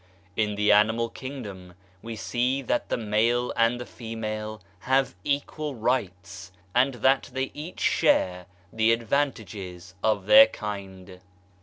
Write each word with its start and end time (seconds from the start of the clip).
In 0.35 0.55
the 0.55 0.71
animal 0.71 1.09
kingdom 1.09 1.75
we 2.01 2.15
see 2.15 2.63
that 2.63 2.89
the 2.89 2.97
male 2.97 3.53
and 3.55 3.79
the 3.79 3.85
female 3.85 4.59
have 4.79 5.13
equal 5.23 5.75
rights; 5.75 6.51
and 6.73 6.95
that 7.05 7.29
they 7.33 7.51
each 7.53 7.79
share 7.81 8.47
the 8.73 8.93
advantages 8.93 9.93
of 10.03 10.25
their 10.25 10.47
kind. 10.47 11.19